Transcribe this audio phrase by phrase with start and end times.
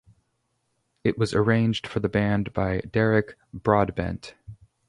[1.03, 4.33] It was arranged for the band by Derek Broadbent.